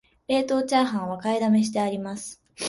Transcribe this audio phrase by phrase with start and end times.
[0.27, 2.41] 冷凍チャーハンは買いだめしてあります